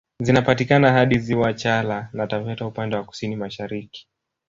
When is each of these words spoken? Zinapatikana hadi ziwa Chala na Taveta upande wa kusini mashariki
Zinapatikana 0.19 0.91
hadi 0.91 1.19
ziwa 1.19 1.53
Chala 1.53 2.09
na 2.13 2.27
Taveta 2.27 2.67
upande 2.67 2.95
wa 2.95 3.03
kusini 3.03 3.35
mashariki 3.35 4.07